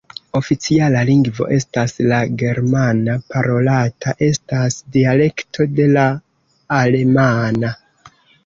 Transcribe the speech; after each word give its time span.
Oficiala 0.37 1.01
lingvo 1.09 1.47
estas 1.57 1.93
la 2.11 2.21
germana, 2.43 3.19
parolata 3.35 4.17
estas 4.31 4.81
dialekto 4.97 5.69
de 5.81 5.89
la 5.99 6.07
alemana. 6.83 7.75